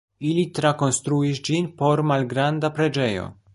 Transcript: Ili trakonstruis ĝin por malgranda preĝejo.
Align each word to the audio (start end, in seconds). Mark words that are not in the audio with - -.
Ili 0.27 0.45
trakonstruis 0.59 1.43
ĝin 1.49 1.69
por 1.83 2.03
malgranda 2.13 2.75
preĝejo. 2.79 3.31